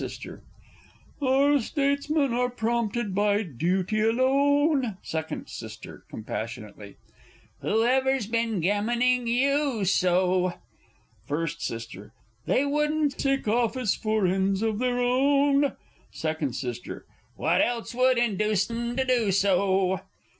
[1.21, 4.97] _Our Statesmen are prompted by duty alone.
[5.03, 5.77] Second S.
[6.09, 6.95] (compassionately).
[7.59, 10.55] Whoever's been gammoning you so?
[11.27, 11.85] First S.
[12.47, 15.73] They wouldn't seek office for ends of their own?
[16.09, 16.79] Second S.
[17.35, 19.99] What else would induce 'em to do so?